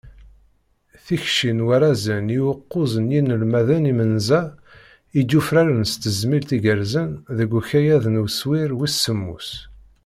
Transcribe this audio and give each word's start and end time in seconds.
Tikci 1.05 1.51
n 1.57 1.59
warrazen 1.65 2.27
i 2.37 2.39
ukuẓ 2.51 2.93
n 3.03 3.07
yinelmaden 3.13 3.89
imenza, 3.91 4.41
i 5.19 5.21
d-yufraren 5.27 5.83
s 5.91 5.93
tezmilt 6.01 6.49
igerrzen 6.57 7.09
deg 7.37 7.49
ukayad 7.59 8.05
n 8.09 8.21
uswir 8.23 8.71
wis 8.79 8.95
semmus. 9.03 9.49